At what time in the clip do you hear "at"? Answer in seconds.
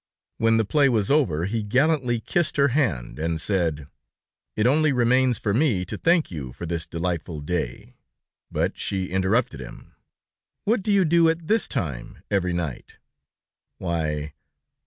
11.29-11.45